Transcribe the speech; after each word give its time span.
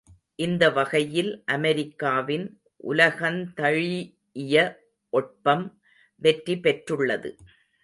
இந்த 0.35 0.63
வகையில் 0.69 1.29
அமெரிக்காவின் 1.45 2.47
உலகந்தழீஇய 2.83 4.55
ஒட்பம் 5.13 5.65
வெற்றி 6.21 6.55
பெற்றுள்ளது. 6.57 7.31